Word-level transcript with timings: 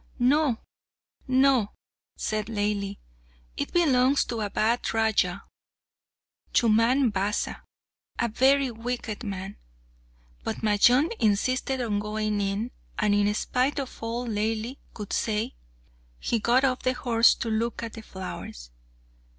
"No, 0.17 0.57
no," 1.27 1.73
said 2.17 2.47
Laili; 2.47 2.97
"it 3.55 3.71
belongs 3.71 4.25
to 4.25 4.41
a 4.41 4.49
bad 4.49 4.91
Raja, 4.95 5.43
Chumman 6.53 7.11
Basa, 7.11 7.61
a 8.17 8.27
very 8.27 8.71
wicked 8.71 9.23
man." 9.23 9.57
But 10.43 10.63
Majnun 10.63 11.11
insisted 11.19 11.81
on 11.81 11.99
going 11.99 12.41
in, 12.41 12.71
and 12.97 13.13
in 13.13 13.31
spite 13.35 13.77
of 13.77 13.95
all 14.01 14.25
Laili 14.27 14.79
could 14.95 15.13
say, 15.13 15.53
he 16.19 16.39
got 16.39 16.63
off 16.63 16.81
the 16.81 16.93
horse 16.93 17.35
to 17.35 17.49
look 17.51 17.83
at 17.83 17.93
the 17.93 18.01
flowers. 18.01 18.71